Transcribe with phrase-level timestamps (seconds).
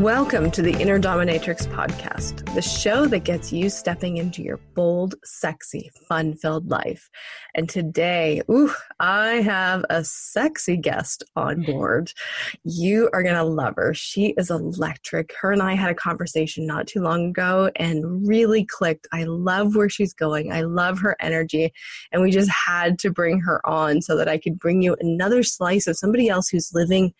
[0.00, 5.14] Welcome to the Inner Dominatrix podcast, the show that gets you stepping into your bold,
[5.24, 7.10] sexy, fun filled life.
[7.54, 12.12] And today, ooh, I have a sexy guest on board.
[12.64, 13.92] You are going to love her.
[13.92, 15.34] She is electric.
[15.38, 19.06] Her and I had a conversation not too long ago and really clicked.
[19.12, 20.50] I love where she's going.
[20.50, 21.74] I love her energy.
[22.10, 25.42] And we just had to bring her on so that I could bring you another
[25.42, 27.12] slice of somebody else who's living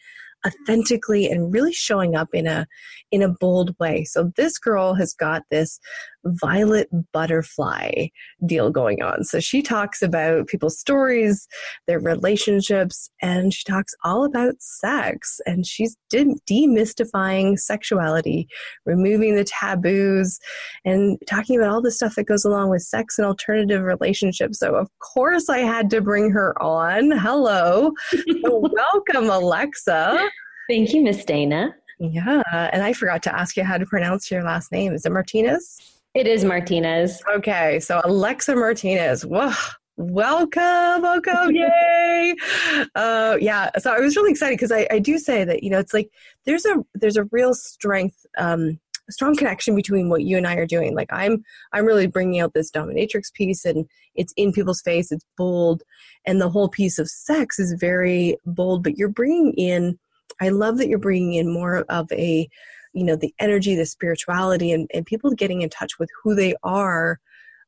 [0.47, 2.67] authentically and really showing up in a
[3.11, 4.05] in a bold way.
[4.05, 5.81] So this girl has got this
[6.25, 8.07] violet butterfly
[8.47, 9.25] deal going on.
[9.25, 11.47] So she talks about people's stories,
[11.87, 15.41] their relationships, and she talks all about sex.
[15.47, 18.49] And she's de- demystifying sexuality,
[18.85, 20.39] removing the taboos,
[20.85, 24.59] and talking about all the stuff that goes along with sex and alternative relationships.
[24.59, 27.11] So, of course, I had to bring her on.
[27.13, 27.93] Hello.
[28.43, 30.29] welcome, Alexa.
[30.69, 31.75] Thank you, Miss Dana.
[31.99, 34.95] Yeah, and I forgot to ask you how to pronounce your last name.
[34.95, 36.00] Is it Martinez?
[36.13, 37.23] It is Martinez.
[37.37, 39.25] Okay, so Alexa Martinez.
[39.25, 39.53] Whoa.
[39.97, 42.35] Welcome, welcome, yay!
[42.95, 45.79] Uh, yeah, so I was really excited because I, I do say that you know
[45.79, 46.11] it's like
[46.47, 50.67] there's a there's a real strength, um, strong connection between what you and I are
[50.67, 50.95] doing.
[50.95, 55.27] Like I'm I'm really bringing out this dominatrix piece, and it's in people's face, it's
[55.37, 55.83] bold,
[56.27, 58.83] and the whole piece of sex is very bold.
[58.83, 59.99] But you're bringing in,
[60.41, 62.49] I love that you're bringing in more of a
[62.93, 66.55] you know the energy the spirituality and, and people getting in touch with who they
[66.63, 67.21] are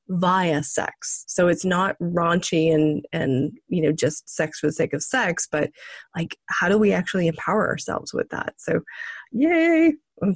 [0.09, 1.25] via sex.
[1.29, 5.49] So it's not raunchy and and you know just sex for the sake of sex
[5.51, 5.71] but
[6.17, 8.55] like how do we actually empower ourselves with that?
[8.59, 8.81] So
[9.31, 9.95] yay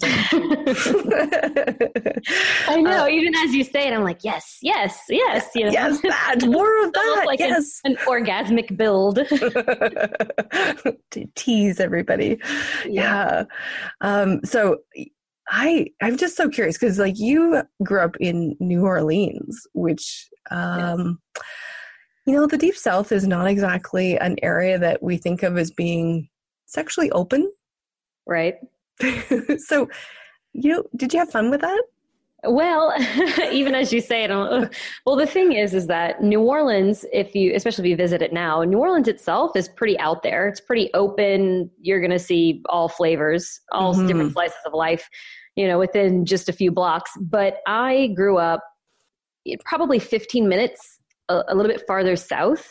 [2.67, 3.05] I know.
[3.05, 5.49] Uh, even as you say it, I'm like, yes, yes, yes.
[5.55, 5.71] You know?
[5.71, 7.23] Yes, that more of that.
[7.25, 9.17] like yes, an, an orgasmic build
[11.11, 12.41] to tease everybody.
[12.85, 12.91] Yeah.
[12.91, 13.45] yeah.
[14.01, 14.79] Um, so
[15.49, 21.21] I I'm just so curious because like you grew up in New Orleans, which um,
[22.27, 25.71] you know the deep South is not exactly an area that we think of as
[25.71, 26.29] being
[26.67, 27.53] sexually open,
[28.27, 28.57] right?
[29.59, 29.89] so,
[30.53, 31.83] you know, did you have fun with that?
[32.45, 32.95] Well,
[33.53, 34.31] even as you say it,
[35.05, 38.33] well, the thing is, is that New Orleans, if you, especially if you visit it
[38.33, 40.49] now, New Orleans itself is pretty out there.
[40.49, 41.71] It's pretty open.
[41.81, 44.07] You're going to see all flavors, all mm-hmm.
[44.07, 45.09] different slices of life,
[45.57, 47.11] you know, within just a few blocks.
[47.21, 48.61] But I grew up
[49.65, 52.69] probably 15 minutes, a, a little bit farther south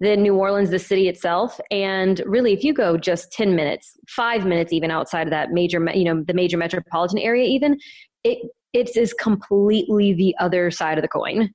[0.00, 1.60] than New Orleans, the city itself.
[1.70, 5.84] And really, if you go just 10 minutes, five minutes even outside of that major,
[5.94, 7.78] you know, the major metropolitan area, even,
[8.24, 8.38] it
[8.74, 11.50] it is completely the other side of the coin.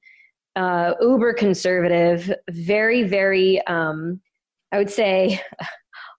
[0.55, 4.19] Uh, uber conservative, very, very, um,
[4.71, 5.39] I would say,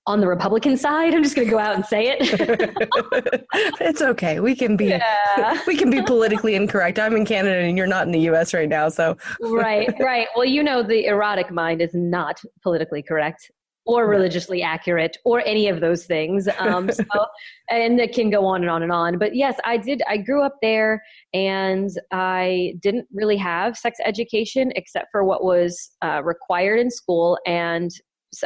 [0.06, 1.14] on the Republican side.
[1.14, 3.46] I'm just going to go out and say it.
[3.80, 4.40] it's okay.
[4.40, 5.60] We can be yeah.
[5.66, 6.98] we can be politically incorrect.
[6.98, 10.28] I'm in Canada and you're not in the US right now, so Right, right.
[10.36, 13.50] Well, you know the erotic mind is not politically correct
[13.86, 16.48] or religiously accurate or any of those things.
[16.58, 17.04] Um, so,
[17.70, 19.18] and it can go on and on and on.
[19.18, 20.02] But yes, I did.
[20.08, 21.02] I grew up there
[21.34, 27.38] and I didn't really have sex education except for what was uh, required in school.
[27.46, 27.90] And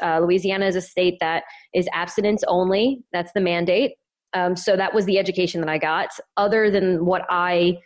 [0.02, 1.44] uh, Louisiana is a state that
[1.74, 3.02] is abstinence only.
[3.12, 3.92] That's the mandate.
[4.34, 6.10] Um, so that was the education that I got.
[6.36, 7.78] Other than what I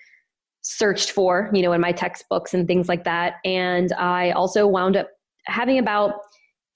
[0.63, 3.35] searched for, you know, in my textbooks and things like that.
[3.45, 5.09] And I also wound up
[5.47, 6.15] having about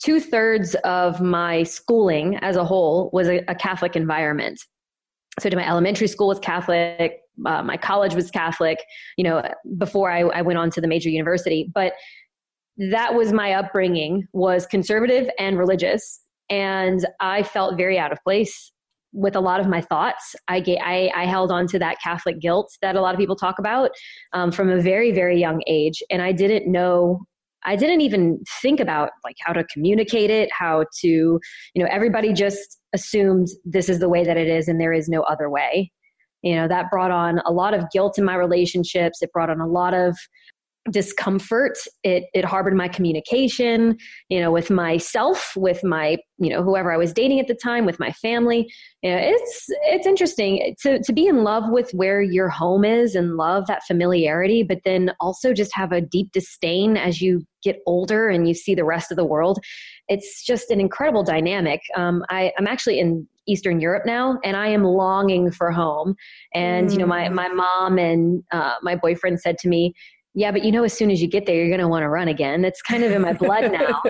[0.03, 4.61] two thirds of my schooling as a whole was a, a Catholic environment.
[5.39, 8.79] So, my elementary school was Catholic, uh, my college was Catholic,
[9.17, 9.43] you know,
[9.77, 11.71] before I, I went on to the major university.
[11.73, 11.93] But
[12.79, 16.21] that was my upbringing was conservative and religious
[16.51, 18.73] and i felt very out of place
[19.13, 20.37] with a lot of my thoughts.
[20.49, 23.59] I I, I held on to that catholic guilt that a lot of people talk
[23.59, 23.91] about
[24.35, 27.21] um, from a very very young age and i didn't know
[27.65, 31.41] i didn't even think about like how to communicate it how to you
[31.77, 35.23] know everybody just assumed this is the way that it is and there is no
[35.23, 35.93] other way.
[36.43, 39.23] You know that brought on a lot of guilt in my relationships.
[39.23, 40.17] It brought on a lot of
[40.91, 43.97] discomfort it it harbored my communication
[44.29, 47.85] you know with myself with my you know whoever i was dating at the time
[47.85, 48.71] with my family
[49.03, 53.15] you know, it's it's interesting to to be in love with where your home is
[53.15, 57.79] and love that familiarity but then also just have a deep disdain as you get
[57.87, 59.59] older and you see the rest of the world
[60.09, 64.69] it's just an incredible dynamic um, I, i'm actually in Eastern Europe now, and I
[64.69, 66.17] am longing for home.
[66.55, 67.33] And you know, my mm.
[67.33, 69.95] my mom and uh, my boyfriend said to me,
[70.37, 72.11] yeah, but you know, as soon as you get there, you're going to want to
[72.11, 72.63] run again.
[72.63, 74.03] It's kind of in my blood now.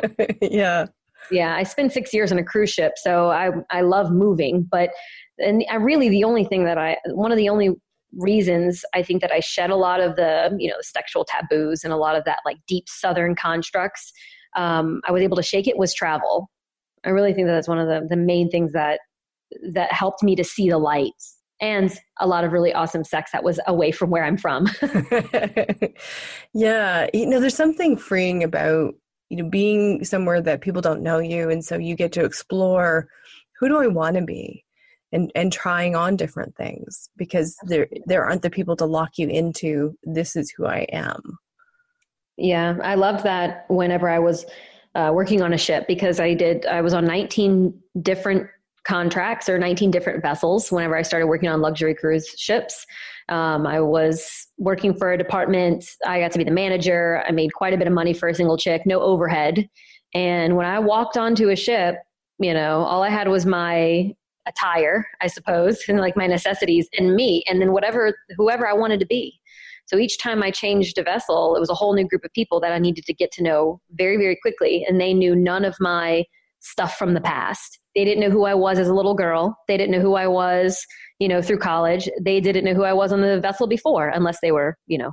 [0.43, 0.87] yeah.
[1.31, 1.55] Yeah.
[1.55, 4.91] I spent six years on a cruise ship, so I, I love moving, but
[5.39, 7.71] and I really the only thing that I one of the only
[8.13, 11.93] reasons I think that I shed a lot of the you know sexual taboos and
[11.93, 14.13] a lot of that like deep Southern constructs.
[14.57, 16.51] Um, I was able to shake it was travel.
[17.05, 18.99] I really think that that's one of the the main things that
[19.73, 21.13] that helped me to see the light
[21.61, 24.69] and a lot of really awesome sex that was away from where I'm from.
[26.55, 28.95] yeah, you know, there's something freeing about
[29.29, 33.09] you know being somewhere that people don't know you, and so you get to explore
[33.59, 34.65] who do I want to be,
[35.13, 39.29] and and trying on different things because there there aren't the people to lock you
[39.29, 41.39] into this is who I am.
[42.37, 44.45] Yeah, I loved that whenever I was
[44.95, 48.49] uh, working on a ship because I did I was on 19 different
[48.87, 52.87] contracts or 19 different vessels whenever I started working on luxury cruise ships.
[53.29, 55.85] Um, I was working for a department.
[56.07, 57.23] I got to be the manager.
[57.27, 59.69] I made quite a bit of money for a single chick, no overhead.
[60.15, 61.97] And when I walked onto a ship,
[62.39, 64.15] you know, all I had was my
[64.47, 69.01] attire, I suppose, and like my necessities and me, and then whatever, whoever I wanted
[69.01, 69.41] to be.
[69.87, 72.61] So each time I changed a vessel, it was a whole new group of people
[72.61, 74.85] that I needed to get to know very, very quickly.
[74.89, 76.25] And they knew none of my
[76.61, 77.79] stuff from the past.
[77.97, 79.59] They didn't know who I was as a little girl.
[79.67, 80.87] They didn't know who I was,
[81.19, 82.09] you know, through college.
[82.21, 85.13] They didn't know who I was on the vessel before, unless they were, you know,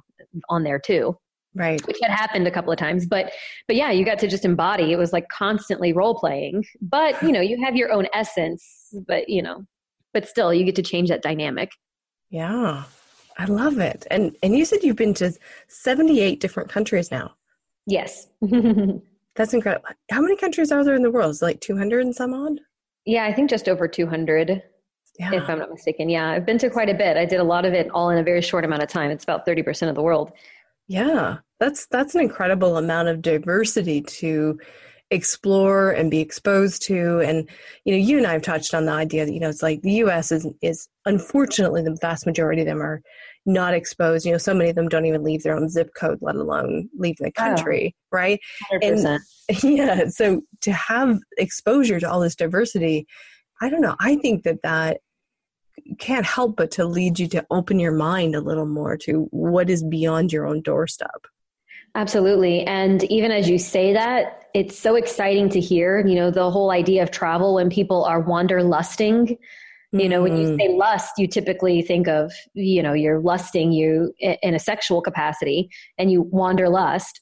[0.50, 1.16] on there too.
[1.56, 1.86] Right.
[1.88, 3.06] Which had happened a couple of times.
[3.06, 3.32] But
[3.68, 4.92] but yeah, you got to just embody.
[4.92, 6.66] It was like constantly role playing.
[6.82, 9.64] But you know, you have your own essence, but you know,
[10.14, 11.72] but still you get to change that dynamic.
[12.30, 12.84] Yeah.
[13.38, 14.06] I love it.
[14.12, 15.34] And and you said you've been to
[15.70, 17.36] 78 different countries now.
[17.86, 18.28] Yes.
[19.36, 19.86] That's incredible.
[20.12, 21.32] How many countries are there in the world?
[21.32, 22.60] Is like 200 and some odd?
[23.06, 24.62] Yeah, I think just over 200,
[25.20, 25.34] yeah.
[25.34, 26.10] if I'm not mistaken.
[26.10, 27.18] Yeah, I've been to quite a bit.
[27.18, 29.12] I did a lot of it all in a very short amount of time.
[29.12, 30.32] It's about 30% of the world.
[30.88, 34.60] Yeah, that's that's an incredible amount of diversity to
[35.12, 37.48] explore and be exposed to and
[37.86, 39.82] you know you and I have touched on the idea that you know it's like
[39.82, 43.02] the US is is unfortunately the vast majority of them are
[43.46, 44.26] not exposed.
[44.26, 46.90] You know, so many of them don't even leave their own zip code, let alone
[46.98, 48.40] leave the country, oh, right?
[48.72, 49.20] 100%.
[49.50, 53.08] And yeah, so to have exposure to all this diversity,
[53.62, 53.96] I don't know.
[54.00, 55.02] I think that that
[56.00, 59.70] can't help but to lead you to open your mind a little more to what
[59.70, 61.26] is beyond your own doorstep.
[61.96, 62.64] Absolutely.
[62.64, 66.72] And even as you say that, it's so exciting to hear, you know, the whole
[66.72, 69.38] idea of travel when people are wanderlusting
[69.94, 70.58] you know, when you mm-hmm.
[70.58, 75.70] say lust, you typically think of, you know, you're lusting you in a sexual capacity
[76.00, 77.22] and you wander lust.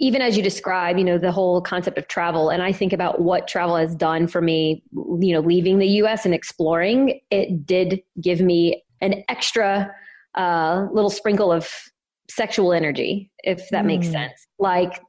[0.00, 3.20] Even as you describe, you know, the whole concept of travel, and I think about
[3.20, 8.02] what travel has done for me, you know, leaving the US and exploring, it did
[8.20, 9.90] give me an extra
[10.34, 11.68] uh, little sprinkle of
[12.30, 13.88] sexual energy, if that mm.
[13.88, 14.46] makes sense.
[14.58, 15.00] Like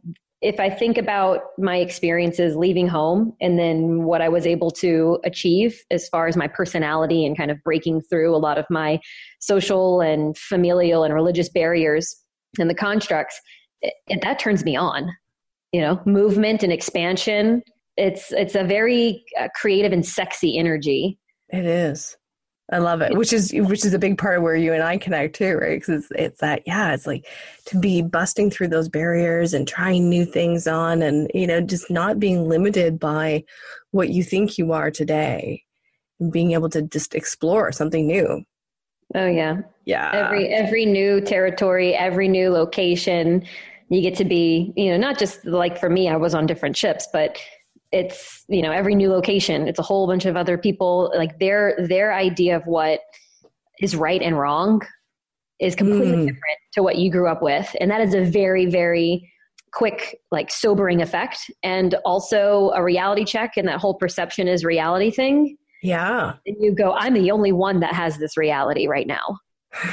[0.41, 5.19] if I think about my experiences leaving home and then what I was able to
[5.25, 9.01] achieve as far as my personality and kind of breaking through a lot of my
[9.39, 12.15] social and familial and religious barriers
[12.57, 13.39] and the constructs,
[13.81, 15.09] it, it, that turns me on.
[15.74, 17.62] You know, movement and expansion.
[17.95, 21.19] It's it's a very uh, creative and sexy energy.
[21.50, 22.17] It is.
[22.71, 24.97] I love it, which is which is a big part of where you and I
[24.97, 25.79] connect too, right?
[25.79, 27.25] Because it's, it's that yeah, it's like
[27.65, 31.89] to be busting through those barriers and trying new things on, and you know, just
[31.89, 33.43] not being limited by
[33.91, 35.63] what you think you are today,
[36.19, 38.43] and being able to just explore something new.
[39.15, 40.11] Oh yeah, yeah.
[40.13, 43.43] Every every new territory, every new location,
[43.89, 46.77] you get to be, you know, not just like for me, I was on different
[46.77, 47.39] ships, but
[47.91, 51.75] it's you know every new location it's a whole bunch of other people like their
[51.88, 53.00] their idea of what
[53.79, 54.81] is right and wrong
[55.60, 56.25] is completely mm.
[56.27, 57.75] different to what you grew up with.
[57.79, 59.31] And that is a very very
[59.72, 65.12] quick like sobering effect and also a reality check and that whole perception is reality
[65.12, 65.58] thing.
[65.84, 66.34] Yeah.
[66.46, 69.39] And you go i'm the only one that has this reality right now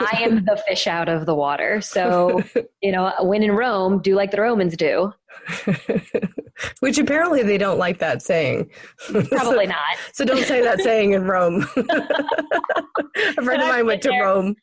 [0.00, 2.42] i am the fish out of the water so
[2.82, 5.12] you know when in rome do like the romans do
[6.80, 8.70] Which apparently they don't like that saying.
[9.10, 9.96] Probably so, not.
[10.12, 11.66] so don't say that saying in Rome.
[11.76, 14.22] a friend of mine went to there.
[14.22, 14.54] Rome.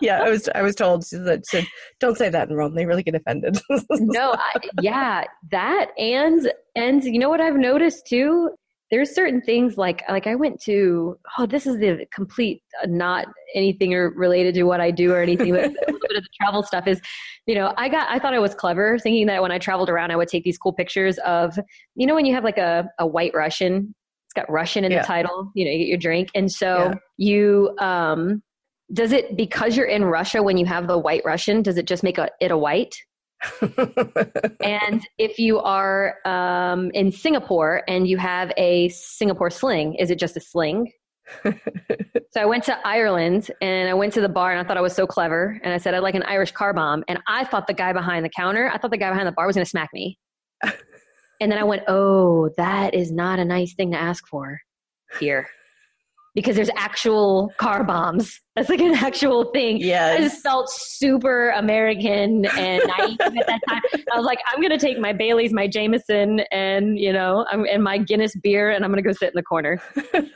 [0.00, 1.66] yeah, I was I was told said, said,
[1.98, 2.74] don't say that in Rome.
[2.74, 3.60] They really get offended.
[3.90, 8.50] no, I, yeah, that and and you know what I've noticed too
[8.90, 13.26] there's certain things like like I went to oh this is the complete uh, not
[13.54, 16.62] anything related to what I do or anything but a little bit of the travel
[16.62, 17.00] stuff is
[17.46, 20.10] you know I got I thought I was clever thinking that when I traveled around
[20.10, 21.58] I would take these cool pictures of
[21.94, 23.94] you know when you have like a, a white Russian
[24.26, 25.00] it's got Russian in yeah.
[25.00, 26.94] the title you know you get your drink and so yeah.
[27.16, 28.42] you um
[28.92, 32.02] does it because you're in Russia when you have the white Russian does it just
[32.02, 32.94] make a, it a white
[34.62, 40.18] and if you are um, in Singapore and you have a Singapore sling, is it
[40.18, 40.92] just a sling?
[41.44, 44.82] so I went to Ireland and I went to the bar and I thought I
[44.82, 45.58] was so clever.
[45.62, 47.04] And I said, I'd like an Irish car bomb.
[47.08, 49.46] And I thought the guy behind the counter, I thought the guy behind the bar
[49.46, 50.18] was going to smack me.
[50.62, 54.60] and then I went, oh, that is not a nice thing to ask for
[55.18, 55.48] here
[56.34, 58.38] because there's actual car bombs.
[58.54, 59.78] That's like an actual thing.
[59.78, 60.14] Yeah.
[60.16, 63.82] I just felt super American and naive at that time.
[64.12, 67.64] I was like, I'm going to take my Bailey's, my Jameson, and, you know, I'm,
[67.64, 69.82] and my Guinness beer, and I'm going to go sit in the corner.
[70.14, 70.30] and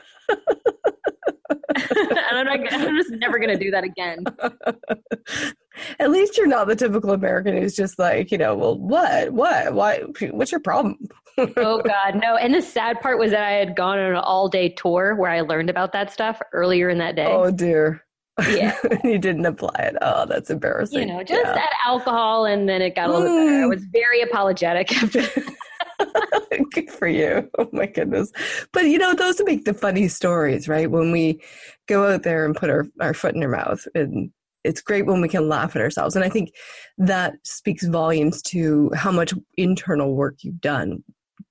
[2.31, 4.23] I'm, not, I'm just never going to do that again.
[5.99, 9.73] At least you're not the typical American who's just like, you know, well, what, what,
[9.73, 10.97] why, what's your problem?
[11.37, 12.35] Oh God, no.
[12.35, 15.31] And the sad part was that I had gone on an all day tour where
[15.31, 17.27] I learned about that stuff earlier in that day.
[17.27, 18.03] Oh dear.
[18.49, 18.77] Yeah.
[19.03, 19.95] you didn't apply it.
[20.01, 20.99] Oh, that's embarrassing.
[20.99, 21.53] You know, just yeah.
[21.53, 23.57] add alcohol and then it got a little bit better.
[23.57, 23.69] I mm.
[23.69, 24.89] was very apologetic.
[26.73, 27.49] Good for you.
[27.57, 28.31] Oh my goodness.
[28.73, 30.91] But you know, those make the funny stories, right?
[30.91, 31.41] When we
[31.87, 34.31] go out there and put our, our foot in our mouth and
[34.65, 36.15] it's great when we can laugh at ourselves.
[36.15, 36.51] And I think
[36.97, 41.03] that speaks volumes to how much internal work you've done,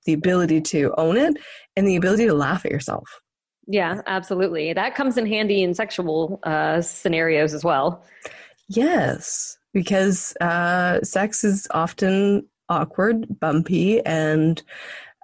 [0.05, 1.37] the ability to own it
[1.75, 3.21] and the ability to laugh at yourself.
[3.67, 4.73] Yeah, absolutely.
[4.73, 8.03] That comes in handy in sexual uh, scenarios as well.
[8.69, 14.61] Yes, because uh, sex is often awkward, bumpy, and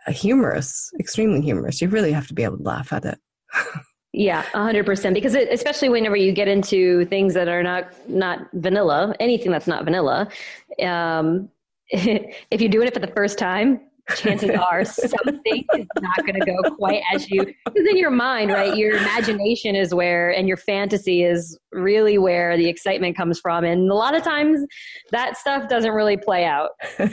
[0.08, 1.82] humorous, extremely humorous.
[1.82, 3.20] You really have to be able to laugh at it.
[4.14, 5.14] yeah, hundred percent.
[5.14, 9.68] Because it, especially whenever you get into things that are not not vanilla, anything that's
[9.68, 10.28] not vanilla,
[10.82, 11.50] um,
[11.90, 13.80] if you're doing it for the first time,
[14.16, 18.52] chances are something is not going to go quite as you because in your mind
[18.52, 23.64] right your imagination is where and your fantasy is really where the excitement comes from
[23.64, 24.66] and a lot of times
[25.12, 26.72] that stuff doesn't really play out.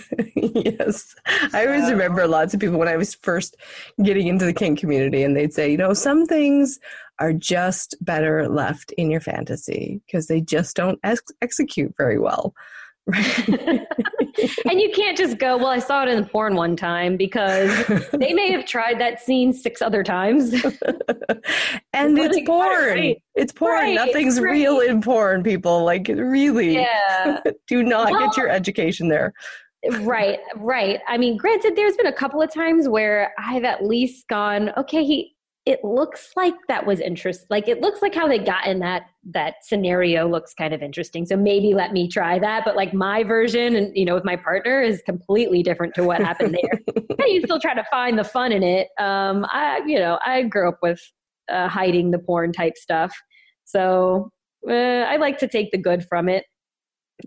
[0.55, 1.15] Yes.
[1.53, 3.57] I always remember lots of people when i was first
[4.03, 6.79] getting into the kink community and they'd say you know some things
[7.19, 12.55] are just better left in your fantasy because they just don't ex- execute very well
[13.15, 17.71] and you can't just go, well, I saw it in porn one time because
[18.13, 20.53] they may have tried that scene six other times.
[21.93, 22.99] and it's porn.
[22.99, 23.23] Right.
[23.35, 23.73] It's porn.
[23.73, 23.95] Right.
[23.95, 24.51] Nothing's right.
[24.51, 25.85] real in porn, people.
[25.85, 26.75] Like, really.
[26.75, 27.41] Yeah.
[27.67, 29.33] Do not well, get your education there.
[30.01, 31.01] right, right.
[31.09, 35.05] I mean, granted, there's been a couple of times where I've at least gone, okay,
[35.05, 35.35] he,
[35.69, 39.03] it looks like that was interest like it looks like how they got in that
[39.23, 41.27] that scenario looks kind of interesting.
[41.27, 42.65] So maybe let me try that.
[42.65, 46.23] But like my version and you know with my partner is completely different to what
[46.23, 46.97] happened there.
[47.19, 48.89] And you still try to find the fun in it.
[48.99, 51.01] Um i you know i grew up with
[51.51, 53.15] uh, hiding the porn type stuff.
[53.65, 54.31] So
[54.67, 56.45] uh, i like to take the good from it.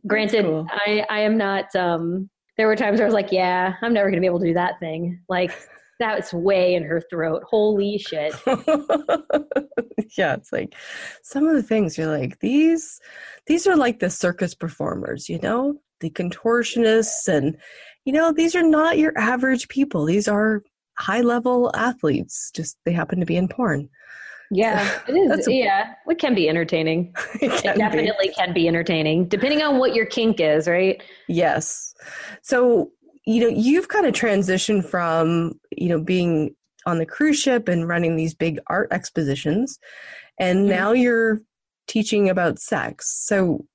[0.07, 0.65] Granted cool.
[0.71, 4.10] i i am not um there were times where i was like yeah i'm never
[4.10, 5.21] going to be able to do that thing.
[5.29, 5.51] Like
[6.01, 7.43] that's way in her throat.
[7.50, 8.34] Holy shit.
[10.17, 10.75] yeah, it's like
[11.24, 13.00] some of the things you're like, these
[13.48, 15.75] these are like the circus performers, you know?
[16.00, 17.58] The contortionists and
[18.05, 20.05] you know, these are not your average people.
[20.05, 20.63] These are
[20.98, 22.51] high level athletes.
[22.55, 23.89] Just they happen to be in porn.
[24.53, 25.48] Yeah, it is.
[25.48, 27.13] A, yeah, it can be entertaining.
[27.41, 28.34] It, it definitely be.
[28.34, 31.01] can be entertaining, depending on what your kink is, right?
[31.27, 31.93] Yes.
[32.41, 32.91] So
[33.25, 37.88] you know, you've kind of transitioned from, you know, being on the cruise ship and
[37.88, 39.80] running these big art expositions,
[40.40, 40.70] and mm-hmm.
[40.70, 41.40] now you're
[41.88, 43.24] teaching about sex.
[43.25, 43.66] So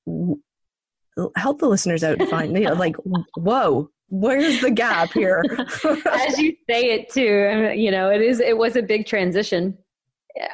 [1.36, 2.96] help the listeners out and find, you know, like,
[3.36, 5.42] whoa, where's the gap here?
[6.10, 9.76] As you say it too, you know, it is, it was a big transition.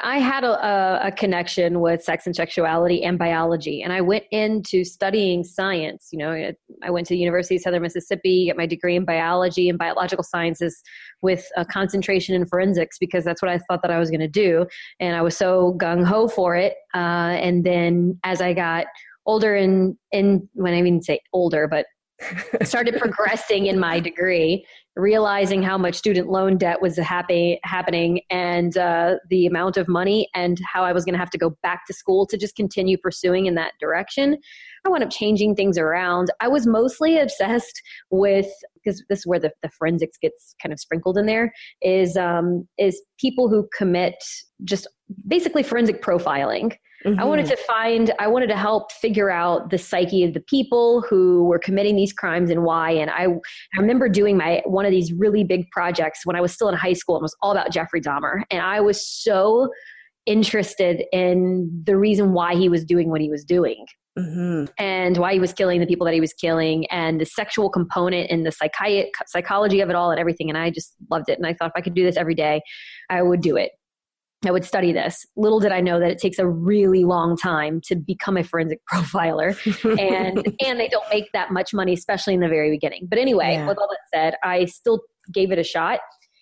[0.03, 4.85] I had a, a, connection with sex and sexuality and biology, and I went into
[4.85, 6.09] studying science.
[6.13, 9.69] You know, I went to the University of Southern Mississippi, get my degree in biology
[9.69, 10.81] and biological sciences
[11.21, 14.29] with a concentration in forensics because that's what I thought that I was going to
[14.29, 14.67] do,
[15.01, 16.75] and I was so gung ho for it.
[16.95, 18.87] Uh, and then as I got
[19.27, 21.87] older and and when I mean say older, but
[22.63, 24.65] started progressing in my degree
[24.97, 30.29] realizing how much student loan debt was happy, happening and uh, the amount of money
[30.35, 32.99] and how I was going to have to go back to school to just continue
[32.99, 34.37] pursuing in that direction.
[34.85, 36.31] I wound up changing things around.
[36.41, 40.81] I was mostly obsessed with because this is where the, the forensics gets kind of
[40.81, 44.17] sprinkled in there is um, is people who commit
[44.65, 44.87] just
[45.27, 46.77] basically forensic profiling.
[47.05, 47.21] Mm-hmm.
[47.21, 47.55] I wanted mm-hmm.
[47.55, 51.59] to find, I wanted to help figure out the psyche of the people who were
[51.59, 52.91] committing these crimes and why.
[52.91, 56.53] And I, I remember doing my one of these really big projects when I was
[56.53, 58.43] still in high school and it was all about Jeffrey Dahmer.
[58.51, 59.71] And I was so
[60.27, 63.85] interested in the reason why he was doing what he was doing.
[64.19, 64.67] Mm-hmm.
[64.77, 68.31] And why he was killing the people that he was killing, and the sexual component
[68.31, 70.51] and the psychi- psychology of it all, and everything.
[70.51, 71.39] And I just loved it.
[71.39, 72.61] And I thought if I could do this every day,
[73.09, 73.71] I would do it
[74.45, 75.25] I would study this.
[75.37, 78.81] Little did I know that it takes a really long time to become a forensic
[78.93, 83.07] profiler, and and they don't make that much money, especially in the very beginning.
[83.09, 83.67] But anyway, yeah.
[83.67, 85.01] with all that said, I still
[85.33, 86.01] gave it a shot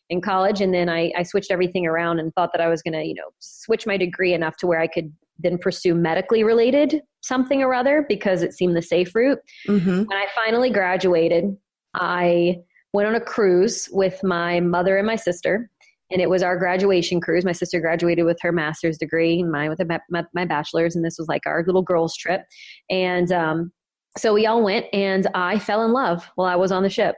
[0.09, 2.95] in college, and then I, I switched everything around and thought that I was going
[2.95, 7.03] to, you know, switch my degree enough to where I could then pursue medically related
[7.23, 9.39] something or other because it seemed the safe route.
[9.69, 10.05] Mm-hmm.
[10.05, 11.57] When I finally graduated,
[11.95, 12.57] I
[12.93, 15.71] went on a cruise with my mother and my sister
[16.11, 17.45] and it was our graduation cruise.
[17.45, 21.05] My sister graduated with her master's degree, and mine with a, my, my, bachelor's, and
[21.05, 22.43] this was like our little girls' trip.
[22.89, 23.73] And um,
[24.17, 27.17] so we all went, and I fell in love while I was on the ship,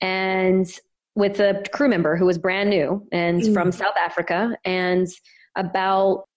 [0.00, 0.66] and
[1.18, 3.52] with a crew member who was brand new and mm.
[3.52, 4.56] from South Africa.
[4.64, 5.08] And
[5.56, 6.28] about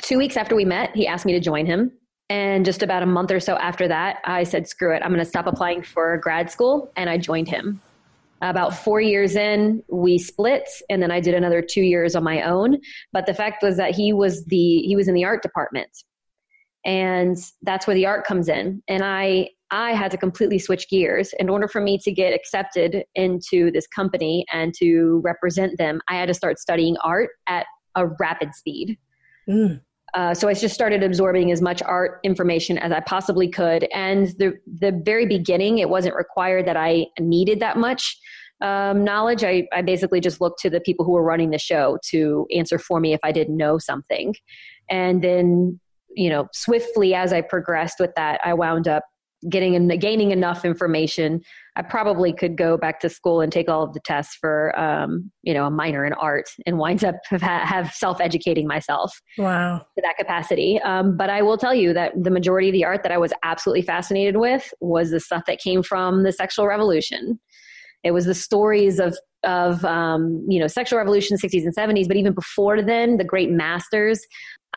[0.00, 1.92] two weeks after we met, he asked me to join him.
[2.30, 5.22] And just about a month or so after that, I said, screw it, I'm going
[5.22, 6.90] to stop applying for grad school.
[6.96, 7.82] And I joined him.
[8.42, 12.42] About four years in, we split, and then I did another two years on my
[12.42, 12.78] own.
[13.12, 15.90] But the fact was that he was the he was in the art department,
[16.84, 18.82] and that's where the art comes in.
[18.88, 23.04] And I I had to completely switch gears in order for me to get accepted
[23.14, 26.00] into this company and to represent them.
[26.08, 28.98] I had to start studying art at a rapid speed.
[29.48, 29.80] Mm.
[30.14, 33.84] Uh, so I just started absorbing as much art information as I possibly could.
[33.94, 38.18] And the the very beginning, it wasn't required that I needed that much
[38.60, 39.42] um, knowledge.
[39.42, 42.78] I, I basically just looked to the people who were running the show to answer
[42.78, 44.34] for me if I didn't know something.
[44.90, 45.80] And then,
[46.14, 49.04] you know, swiftly as I progressed with that, I wound up
[49.48, 51.40] getting and gaining enough information
[51.76, 55.30] i probably could go back to school and take all of the tests for um,
[55.42, 59.78] you know a minor in art and wind up have, have self-educating myself wow.
[59.96, 60.80] to that capacity.
[60.82, 63.32] Um, but i will tell you that the majority of the art that i was
[63.42, 67.40] absolutely fascinated with was the stuff that came from the sexual revolution.
[68.04, 72.16] It was the stories of of um, you know sexual revolution 60s and 70s but
[72.16, 74.24] even before then the great masters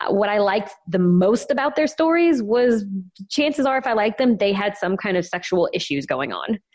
[0.08, 2.84] what I liked the most about their stories was
[3.30, 6.58] chances are if I liked them, they had some kind of sexual issues going on.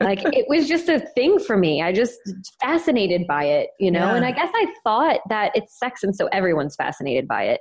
[0.00, 1.82] like it was just a thing for me.
[1.82, 2.18] I just
[2.60, 4.14] fascinated by it, you know, yeah.
[4.14, 7.60] and I guess I thought that it's sex and so everyone's fascinated by it.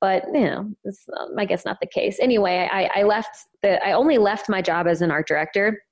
[0.00, 2.18] But you know, it's, um, I guess not the case.
[2.20, 3.30] Anyway, I, I left
[3.62, 3.82] the.
[3.82, 5.82] I only left my job as an art director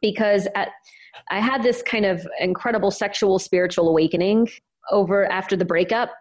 [0.00, 0.68] because at
[1.32, 4.48] I had this kind of incredible sexual spiritual awakening
[4.92, 6.12] over after the breakup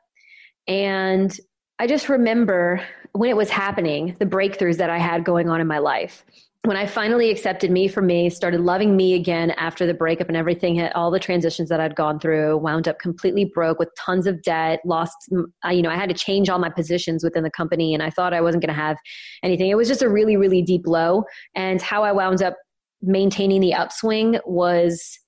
[0.68, 1.38] and
[1.80, 5.68] I just remember when it was happening, the breakthroughs that I had going on in
[5.68, 6.26] my life.
[6.64, 10.36] When I finally accepted me for me, started loving me again after the breakup and
[10.36, 14.42] everything, all the transitions that I'd gone through, wound up completely broke with tons of
[14.42, 18.02] debt, lost, you know, I had to change all my positions within the company and
[18.02, 18.98] I thought I wasn't going to have
[19.44, 19.70] anything.
[19.70, 21.24] It was just a really, really deep low.
[21.54, 22.56] And how I wound up
[23.02, 25.20] maintaining the upswing was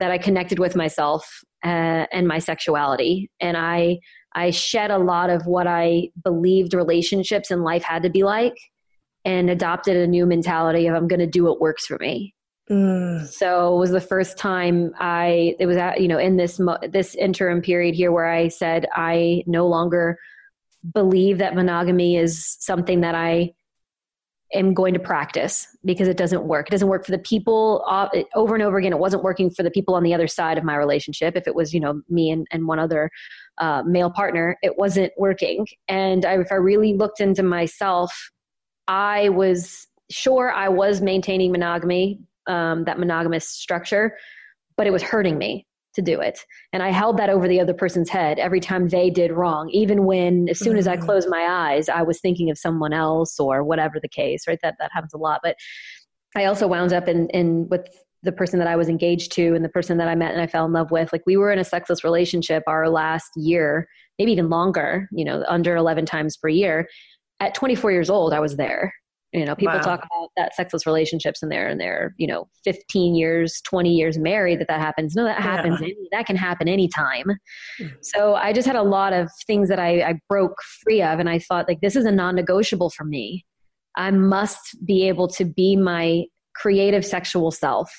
[0.00, 1.28] that I connected with myself
[1.64, 3.30] uh, and my sexuality.
[3.40, 3.98] And I
[4.36, 8.56] I shed a lot of what I believed relationships and life had to be like
[9.24, 12.34] and adopted a new mentality of I'm going to do what works for me.
[12.70, 13.26] Mm.
[13.26, 17.14] So it was the first time I it was at, you know in this this
[17.14, 20.18] interim period here where I said I no longer
[20.92, 23.54] believe that monogamy is something that I
[24.52, 26.68] am going to practice because it doesn't work.
[26.68, 28.92] It doesn't work for the people uh, over and over again.
[28.92, 31.36] It wasn't working for the people on the other side of my relationship.
[31.36, 33.10] If it was, you know, me and, and one other
[33.58, 35.66] uh, male partner, it wasn't working.
[35.88, 38.12] And I, if I really looked into myself,
[38.88, 44.16] I was sure I was maintaining monogamy, um, that monogamous structure,
[44.76, 46.38] but it was hurting me to do it.
[46.72, 50.04] And I held that over the other person's head every time they did wrong, even
[50.04, 51.06] when as soon as I mm-hmm.
[51.06, 54.58] closed my eyes, I was thinking of someone else or whatever the case, right?
[54.62, 55.40] That that happens a lot.
[55.42, 55.56] But
[56.36, 57.88] I also wound up in in with
[58.26, 60.46] the person that I was engaged to and the person that I met and I
[60.46, 61.12] fell in love with.
[61.12, 65.44] Like we were in a sexless relationship our last year, maybe even longer, you know,
[65.48, 66.88] under 11 times per year.
[67.40, 68.92] At 24 years old, I was there.
[69.32, 69.82] You know, people wow.
[69.82, 74.18] talk about that sexless relationships and they're and they're, you know, 15 years, 20 years
[74.18, 75.14] married that that happens.
[75.14, 75.80] No, that happens.
[75.80, 75.88] Yeah.
[75.88, 77.26] Any, that can happen anytime.
[77.80, 77.96] Mm-hmm.
[78.02, 81.18] So I just had a lot of things that I, I broke free of.
[81.18, 83.44] And I thought like, this is a non-negotiable for me.
[83.96, 87.92] I must be able to be my creative sexual self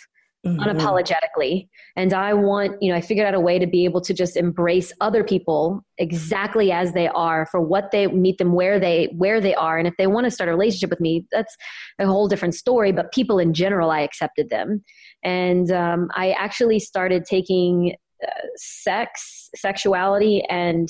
[0.45, 0.59] mm-hmm.
[0.59, 1.67] unapologetically.
[1.95, 4.37] And i want you know i figured out a way to be able to just
[4.37, 9.41] embrace other people exactly as they are for what they meet them where they where
[9.41, 9.77] they are.
[9.77, 11.55] And if they want to start a relationship with me that's
[11.99, 14.83] a whole different story but people in general i accepted them.
[15.23, 17.95] And um, i actually started taking
[18.25, 20.87] uh, sex sexuality and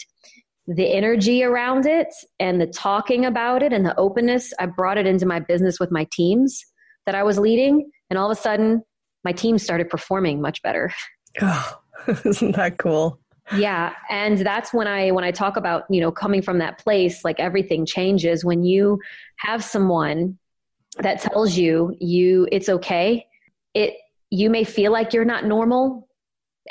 [0.67, 5.07] the energy around it and the talking about it and the openness i brought it
[5.07, 6.61] into my business with my teams
[7.05, 7.89] that i was leading.
[8.09, 8.83] And all of a sudden
[9.27, 10.89] my team started performing much better.
[11.41, 11.79] Oh,
[12.23, 13.19] isn't that cool?
[13.57, 17.25] Yeah, and that's when I when I talk about, you know, coming from that place,
[17.25, 19.01] like everything changes when you
[19.39, 20.37] have someone
[20.99, 23.25] that tells you you it's okay.
[23.73, 23.95] It
[24.29, 26.07] you may feel like you're not normal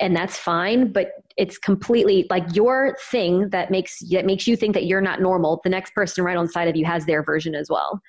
[0.01, 4.73] and that's fine, but it's completely like your thing that makes that makes you think
[4.73, 5.61] that you're not normal.
[5.63, 8.01] The next person right on the side of you has their version as well.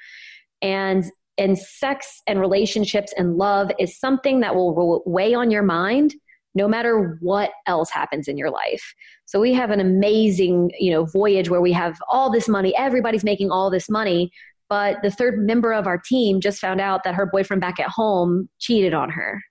[0.62, 1.03] And
[1.38, 6.15] and sex and relationships and love is something that will weigh on your mind
[6.56, 8.95] no matter what else happens in your life.
[9.26, 13.23] So we have an amazing, you know, voyage where we have all this money, everybody's
[13.23, 14.32] making all this money,
[14.67, 17.89] but the third member of our team just found out that her boyfriend back at
[17.89, 19.41] home cheated on her.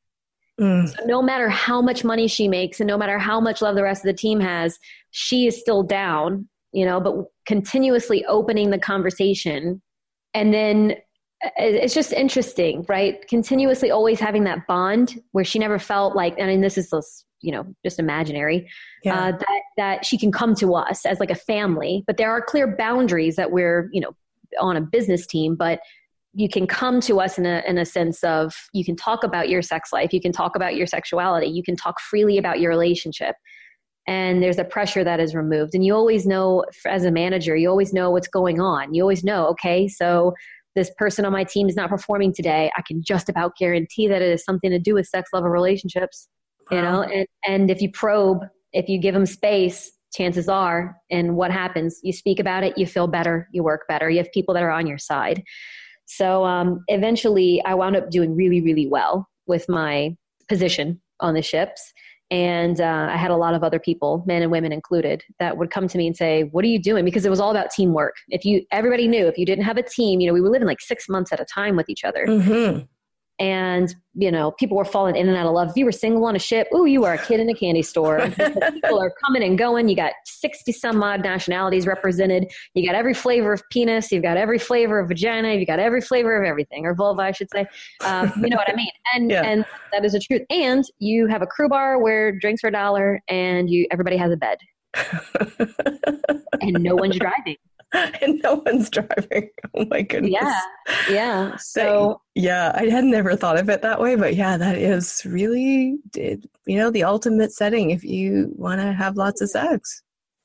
[0.61, 0.89] Mm.
[0.89, 3.83] So no matter how much money she makes and no matter how much love the
[3.83, 4.79] rest of the team has,
[5.13, 7.15] she is still down, you know, but
[7.47, 9.81] continuously opening the conversation
[10.35, 10.97] and then
[11.57, 13.27] it's just interesting, right?
[13.29, 17.27] Continuously always having that bond where she never felt like, I mean, this is just,
[17.41, 18.69] you know, just imaginary,
[19.05, 19.27] yeah.
[19.27, 22.41] uh, that, that she can come to us as like a family, but there are
[22.41, 24.13] clear boundaries that we're, you know,
[24.61, 25.81] on a business team, but
[26.33, 29.49] you can come to us in a, in a sense of you can talk about
[29.49, 32.71] your sex life, you can talk about your sexuality, you can talk freely about your
[32.71, 33.37] relationship.
[34.07, 35.75] And there's a pressure that is removed.
[35.75, 38.95] And you always know, as a manager, you always know what's going on.
[38.95, 40.33] You always know, okay, so
[40.77, 44.23] this person on my team is not performing today, I can just about guarantee that
[44.23, 46.29] it is something to do with sex level relationships.
[46.71, 48.41] You know, and, and if you probe,
[48.73, 52.87] if you give them space, chances are, and what happens, you speak about it, you
[52.87, 55.43] feel better, you work better, you have people that are on your side.
[56.07, 60.17] So um, eventually, I wound up doing really, really well with my
[60.49, 61.93] position on the ships.
[62.31, 65.71] And uh, I had a lot of other people, men and women included, that would
[65.71, 68.17] come to me and say, "What are you doing?" Because it was all about teamwork.
[68.29, 70.67] If you, everybody knew, if you didn't have a team, you know, we were living
[70.67, 72.27] like six months at a time with each other.
[72.27, 72.83] Mm-hmm
[73.39, 75.71] and you know people were falling in and out of love.
[75.71, 77.83] If you were single on a ship oh you are a kid in a candy
[77.83, 78.29] store.
[78.31, 79.89] People are coming and going.
[79.89, 82.51] You got 60 some odd nationalities represented.
[82.75, 84.11] You got every flavor of penis.
[84.11, 85.55] You've got every flavor of vagina.
[85.55, 86.87] You've got every flavor of everything.
[86.87, 87.67] Or vulva i should say.
[88.05, 88.89] Um, you know what i mean?
[89.15, 89.43] And yeah.
[89.43, 90.43] and that is the truth.
[90.51, 94.33] And you have a crew bar where drinks are a dollar and you everybody has
[94.33, 94.59] a bed.
[96.61, 97.57] And no one's driving
[98.23, 99.51] and no one's driving.
[99.75, 100.33] Oh my goodness.
[100.33, 100.61] Yeah.
[101.11, 101.57] Yeah.
[101.57, 105.23] So that, yeah, I had never thought of it that way, but yeah, that is
[105.27, 106.41] really you
[106.79, 110.03] know the ultimate setting if you want to have lots of sex.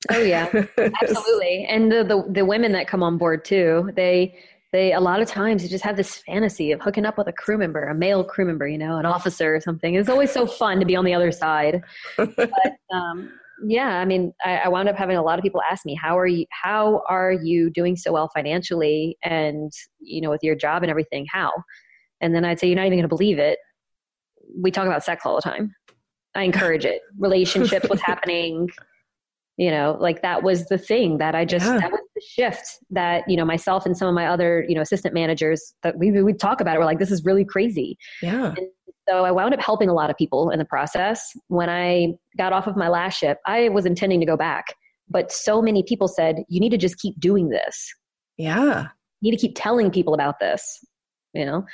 [0.09, 0.47] Oh yeah.
[0.77, 1.65] Absolutely.
[1.69, 4.35] And the, the the women that come on board too, they
[4.73, 7.33] they a lot of times you just have this fantasy of hooking up with a
[7.33, 9.95] crew member, a male crew member, you know, an officer or something.
[9.95, 11.83] It's always so fun to be on the other side.
[12.17, 12.51] But
[12.93, 13.31] um,
[13.65, 16.17] yeah, I mean, I, I, wound up having a lot of people ask me, "How
[16.17, 16.45] are you?
[16.51, 21.25] How are you doing so well financially, and you know, with your job and everything?
[21.31, 21.51] How?"
[22.21, 23.59] And then I'd say, "You're not even going to believe it.
[24.55, 25.73] We talk about sex all the time.
[26.35, 27.01] I encourage it.
[27.19, 28.69] Relationships, what's happening."
[29.57, 31.79] You know, like that was the thing that I just yeah.
[31.79, 34.81] that was the shift that you know myself and some of my other you know
[34.81, 36.79] assistant managers that we would talk about it.
[36.79, 38.53] We're like, "This is really crazy." Yeah.
[38.57, 38.67] And
[39.11, 41.31] so I wound up helping a lot of people in the process.
[41.47, 44.67] When I got off of my last ship, I was intending to go back,
[45.09, 47.93] but so many people said, you need to just keep doing this.
[48.37, 48.87] Yeah.
[49.19, 50.79] You need to keep telling people about this,
[51.33, 51.65] you know?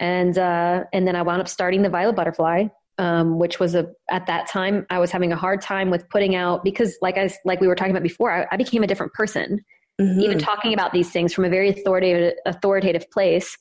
[0.00, 3.88] And, uh, and then I wound up starting the Violet Butterfly, um, which was a,
[4.10, 7.28] at that time, I was having a hard time with putting out because like I,
[7.44, 9.60] like we were talking about before, I, I became a different person.
[10.00, 10.20] Mm-hmm.
[10.20, 13.56] Even talking about these things from a very authoritative, authoritative place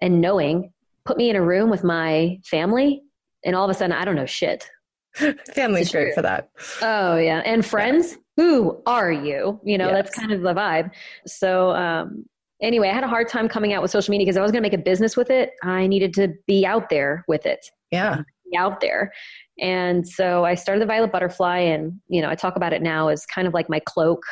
[0.00, 0.72] and knowing
[1.04, 3.02] put me in a room with my family,
[3.44, 4.68] and all of a sudden, I don't know shit.
[5.54, 6.50] Family's great for that.
[6.80, 8.12] Oh yeah, and friends.
[8.12, 8.18] Yeah.
[8.36, 9.60] Who are you?
[9.62, 9.94] You know, yes.
[9.94, 10.90] that's kind of the vibe.
[11.26, 12.24] So um,
[12.62, 14.62] anyway, I had a hard time coming out with social media because I was going
[14.62, 15.50] to make a business with it.
[15.62, 17.66] I needed to be out there with it.
[17.90, 19.12] Yeah, be out there.
[19.60, 23.08] And so I started the Violet Butterfly, and you know, I talk about it now
[23.08, 24.22] as kind of like my cloak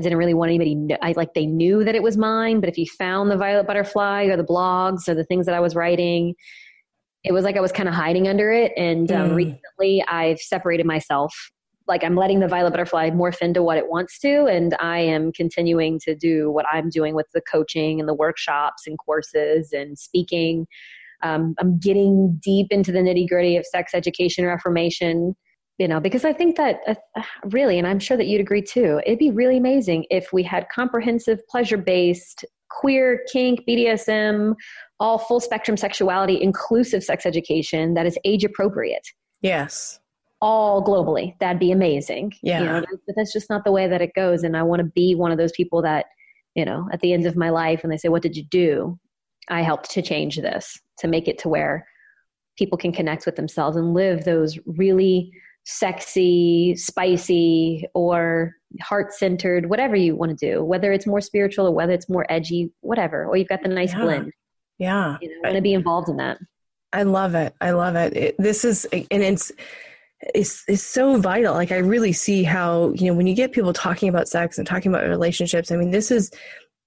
[0.00, 0.74] I didn't really want anybody.
[0.74, 3.66] Know, I like they knew that it was mine, but if you found the Violet
[3.66, 6.34] Butterfly or the blogs or the things that I was writing,
[7.22, 8.72] it was like I was kind of hiding under it.
[8.78, 9.34] And um, mm.
[9.34, 11.34] recently, I've separated myself.
[11.86, 15.32] Like I'm letting the Violet Butterfly morph into what it wants to, and I am
[15.32, 19.98] continuing to do what I'm doing with the coaching and the workshops and courses and
[19.98, 20.66] speaking.
[21.22, 25.36] Um, I'm getting deep into the nitty gritty of sex education reformation
[25.80, 26.94] you know because i think that uh,
[27.46, 30.68] really and i'm sure that you'd agree too it'd be really amazing if we had
[30.68, 34.54] comprehensive pleasure based queer kink bdsm
[35.00, 39.06] all full spectrum sexuality inclusive sex education that is age appropriate.
[39.40, 39.98] Yes.
[40.42, 41.38] All globally.
[41.40, 42.34] That'd be amazing.
[42.42, 44.80] Yeah you know, but that's just not the way that it goes and i want
[44.80, 46.06] to be one of those people that
[46.54, 48.98] you know at the end of my life when they say what did you do?
[49.48, 51.86] I helped to change this to make it to where
[52.56, 55.32] people can connect with themselves and live those really
[55.70, 61.72] sexy, spicy, or heart centered, whatever you want to do, whether it's more spiritual or
[61.72, 64.00] whether it's more edgy, whatever, or you've got the nice Yeah.
[64.00, 64.32] blend.
[64.78, 65.16] Yeah.
[65.20, 66.38] You know, want to be involved in that.
[66.92, 67.54] I love it.
[67.60, 68.16] I love it.
[68.16, 68.34] it.
[68.38, 69.52] This is, and it's,
[70.34, 71.54] it's, it's so vital.
[71.54, 74.66] Like I really see how, you know, when you get people talking about sex and
[74.66, 76.30] talking about relationships, I mean, this is,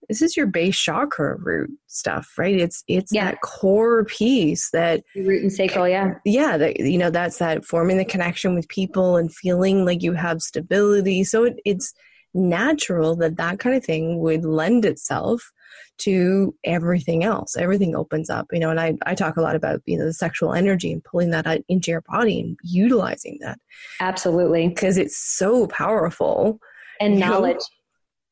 [0.09, 2.55] this is your base chakra root stuff, right?
[2.55, 3.31] It's, it's Yeah.
[3.31, 6.15] that core piece that, Root and sacral, yeah.
[6.25, 10.13] yeah, that, you know, that's that forming the connection with people and feeling like you
[10.13, 11.23] have stability.
[11.23, 11.93] So it, it's
[12.33, 15.51] natural that that kind of thing would lend itself
[15.99, 17.55] to everything else.
[17.55, 20.13] Everything opens up, you know, and I, I talk a lot about, you know, the
[20.13, 23.59] sexual energy and pulling that out into your body and utilizing that
[23.99, 24.67] Absolutely.
[24.69, 26.59] because it's so powerful.
[26.99, 27.63] And You know, knowledge.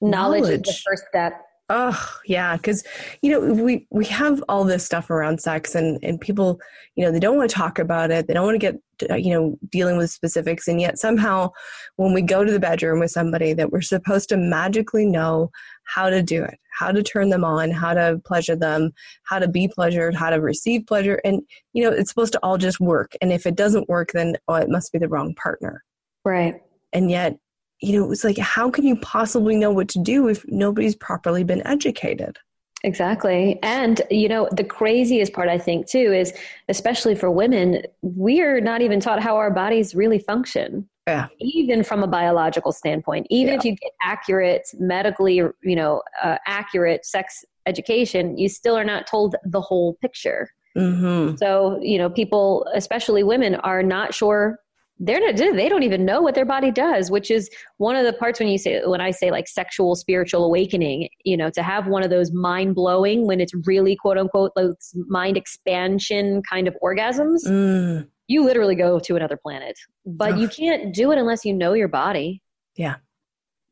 [0.02, 1.34] Knowledge is the first step.
[1.74, 2.84] Oh yeah, because
[3.22, 6.60] you know we we have all this stuff around sex, and and people,
[6.96, 8.28] you know, they don't want to talk about it.
[8.28, 11.52] They don't want to get uh, you know dealing with specifics, and yet somehow
[11.96, 15.50] when we go to the bedroom with somebody, that we're supposed to magically know
[15.86, 18.92] how to do it, how to turn them on, how to pleasure them,
[19.24, 22.58] how to be pleasured, how to receive pleasure, and you know it's supposed to all
[22.58, 23.14] just work.
[23.22, 25.86] And if it doesn't work, then oh, it must be the wrong partner.
[26.26, 26.56] Right.
[26.92, 27.38] And yet,
[27.82, 31.44] you know, it's like how can you possibly know what to do if nobody's properly
[31.44, 32.38] been educated?
[32.84, 33.60] Exactly.
[33.62, 36.34] And, you know, the craziest part, I think, too, is
[36.67, 40.89] especially for women, we're not even taught how our bodies really function.
[41.08, 41.28] Yeah.
[41.39, 43.60] Even from a biological standpoint, even Yeah.
[43.60, 49.06] if you get accurate, medically, you know, uh, accurate sex education, you still are not
[49.08, 50.50] told the whole picture.
[50.78, 51.36] Mm-hmm.
[51.36, 54.60] So, you know, people, especially women, are not sure.
[55.04, 58.14] They're not, they don't even know what their body does, which is one of the
[58.14, 61.88] parts when you say, when I say like sexual spiritual awakening, you know, to have
[61.88, 66.78] one of those mind blowing when it's really quote unquote those mind expansion kind of
[66.84, 69.78] orgasms, Mm, you literally go to another planet.
[70.06, 72.42] But you can't do it unless you know your body.
[72.76, 72.96] Yeah.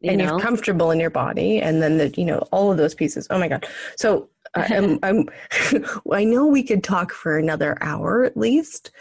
[0.01, 0.25] You and know?
[0.25, 3.27] you're comfortable in your body, and then the you know all of those pieces.
[3.29, 3.67] Oh my god!
[3.97, 5.27] So I'm, I'm
[6.11, 8.91] I know we could talk for another hour at least.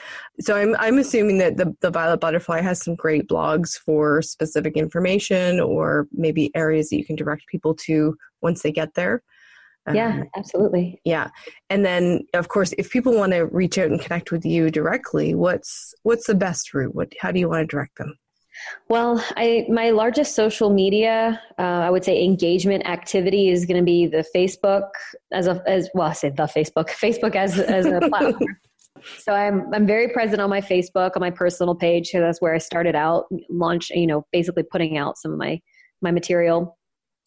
[0.41, 4.77] So I'm I'm assuming that the the Violet Butterfly has some great blogs for specific
[4.77, 9.23] information, or maybe areas that you can direct people to once they get there.
[9.93, 11.01] yeah, Um, absolutely.
[11.05, 11.29] yeah
[11.71, 15.35] and then of course if people want to reach out and connect with you directly
[15.35, 18.15] what's what's the best route what how do you want to direct them
[18.88, 23.85] Well, I my largest social media, uh, I would say engagement activity is going to
[23.85, 24.88] be the Facebook
[25.33, 26.09] as a as well.
[26.09, 28.57] I say the Facebook, Facebook as as a platform.
[29.18, 32.09] so I'm I'm very present on my Facebook on my personal page.
[32.09, 35.61] So that's where I started out, launch you know basically putting out some of my
[36.01, 36.78] my material.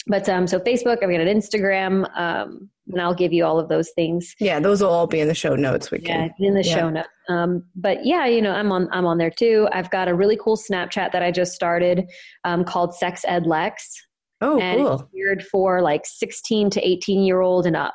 [0.07, 3.69] But um, so Facebook, I've got an Instagram, um, and I'll give you all of
[3.69, 4.35] those things.
[4.39, 6.75] yeah those will all be in the show notes we Yeah, can in the yeah.
[6.75, 7.07] show notes.
[7.29, 9.67] Um, but yeah, you know, I'm on I'm on there too.
[9.71, 12.09] I've got a really cool Snapchat that I just started
[12.43, 13.95] um, called Sex Ed Lex,
[14.41, 17.93] oh and cool it's geared for like 16 to 18 year old and up.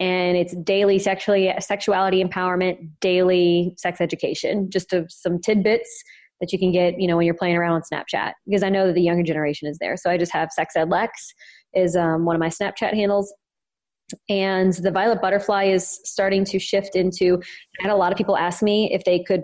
[0.00, 6.02] And it's daily sexually sexuality empowerment, daily sex education, just some tidbits
[6.40, 8.32] that you can get, you know, when you're playing around on Snapchat.
[8.46, 9.96] Because I know that the younger generation is there.
[9.96, 11.32] So I just have Sex Ed Lex
[11.74, 13.32] is um, one of my Snapchat handles.
[14.28, 17.40] And the Violet Butterfly is starting to shift into.
[17.80, 19.42] I had a lot of people ask me if they could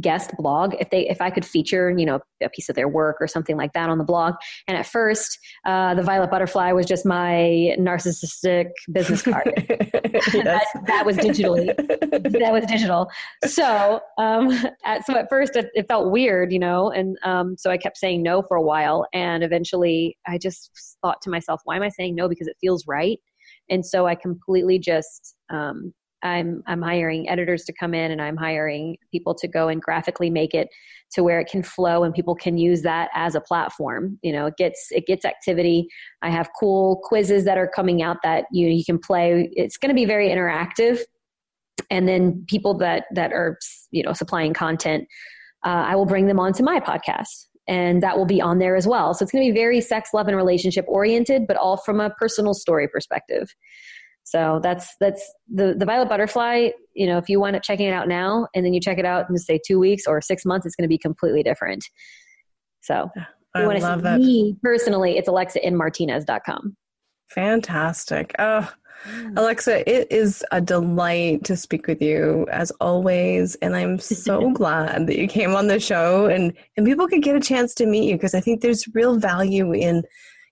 [0.00, 3.16] guest blog if they if I could feature you know a piece of their work
[3.20, 4.34] or something like that on the blog.
[4.66, 9.52] And at first, uh, the Violet Butterfly was just my narcissistic business card.
[9.56, 11.74] that, that was digitally
[12.40, 13.08] that was digital.
[13.46, 14.50] So, um,
[14.84, 17.96] at, so at first it, it felt weird, you know, and um, so I kept
[17.96, 20.70] saying no for a while, and eventually I just
[21.02, 22.28] thought to myself, why am I saying no?
[22.28, 23.18] Because it feels right,
[23.70, 25.92] and so I completely just um,
[26.24, 30.30] I'm I'm hiring editors to come in, and I'm hiring people to go and graphically
[30.30, 30.68] make it
[31.12, 34.18] to where it can flow and people can use that as a platform.
[34.22, 35.86] You know, it gets it gets activity.
[36.22, 39.50] I have cool quizzes that are coming out that you you can play.
[39.52, 41.00] It's going to be very interactive
[41.90, 43.58] and then people that that are
[43.90, 45.06] you know supplying content
[45.64, 48.86] uh, i will bring them onto my podcast and that will be on there as
[48.86, 52.00] well so it's going to be very sex love and relationship oriented but all from
[52.00, 53.54] a personal story perspective
[54.24, 57.92] so that's that's the the violet butterfly you know if you wind up checking it
[57.92, 60.66] out now and then you check it out in say two weeks or six months
[60.66, 61.84] it's going to be completely different.
[62.80, 63.10] So
[63.54, 64.20] i you want to love see that.
[64.20, 66.76] me personally it's alexainmartinez.com
[67.28, 68.34] fantastic.
[68.38, 68.70] Oh
[69.08, 69.38] mm.
[69.38, 75.06] Alexa, it is a delight to speak with you as always, and I'm so glad
[75.06, 78.08] that you came on the show and and people could get a chance to meet
[78.08, 80.02] you because I think there's real value in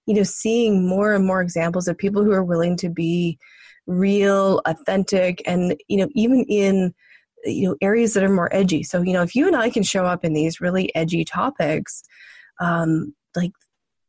[0.07, 3.39] you know seeing more and more examples of people who are willing to be
[3.87, 6.95] real, authentic, and you know even in
[7.45, 8.83] you know areas that are more edgy.
[8.83, 12.03] So you know if you and i can show up in these really edgy topics
[12.61, 13.53] um, like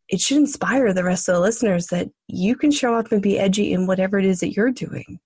[0.09, 3.39] it should inspire the rest of the listeners that you can show up and be
[3.39, 5.19] edgy in whatever it is that you're doing.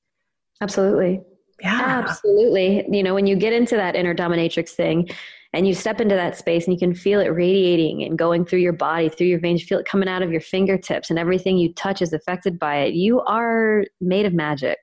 [0.62, 1.22] Absolutely.
[1.62, 2.04] Yeah.
[2.08, 2.86] Absolutely.
[2.90, 5.10] You know when you get into that inner dominatrix thing
[5.54, 8.60] and you step into that space and you can feel it radiating and going through
[8.60, 11.58] your body through your veins you feel it coming out of your fingertips and everything
[11.58, 14.78] you touch is affected by it you are made of magic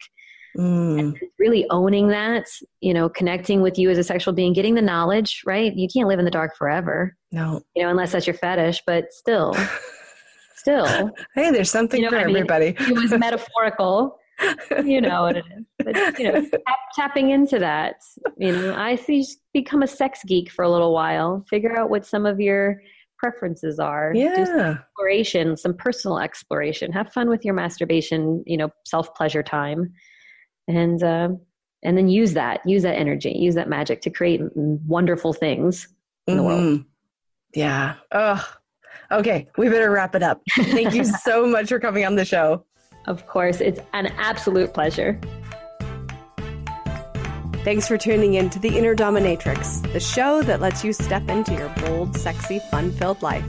[0.57, 1.19] Mm.
[1.41, 2.45] really owning that,
[2.81, 5.75] you know, connecting with you as a sexual being, getting the knowledge, right?
[5.75, 7.17] You can't live in the dark forever.
[7.33, 7.61] No.
[7.75, 9.53] You know, unless that's your fetish, but still,
[10.55, 11.11] still.
[11.35, 12.37] Hey, there's something you know for I mean?
[12.37, 12.77] everybody.
[12.79, 14.17] it was metaphorical.
[14.85, 15.65] You know what it is.
[15.79, 17.97] But, you know, tap, tapping into that,
[18.37, 22.07] you know, I see become a sex geek for a little while, figure out what
[22.07, 22.81] some of your
[23.19, 24.13] preferences are.
[24.15, 24.35] Yeah.
[24.35, 26.93] Do some exploration, some personal exploration.
[26.93, 29.93] Have fun with your masturbation, you know, self pleasure time
[30.69, 31.29] and uh,
[31.83, 35.89] and then use that use that energy use that magic to create wonderful things
[36.27, 36.39] in mm-hmm.
[36.39, 36.83] the world mm-hmm.
[37.55, 38.45] yeah oh
[39.13, 42.65] okay we better wrap it up thank you so much for coming on the show
[43.07, 45.19] of course it's an absolute pleasure
[47.65, 51.55] Thanks for tuning in to The Inner Dominatrix, the show that lets you step into
[51.55, 53.47] your bold, sexy, fun filled life.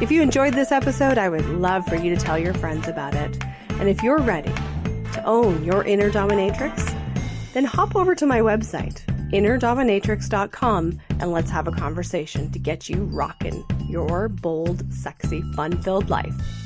[0.00, 3.16] If you enjoyed this episode, I would love for you to tell your friends about
[3.16, 3.42] it.
[3.80, 4.52] And if you're ready
[5.12, 6.98] to own your inner dominatrix?
[7.52, 13.04] Then hop over to my website, innerdominatrix.com, and let's have a conversation to get you
[13.04, 16.61] rocking your bold, sexy, fun filled life.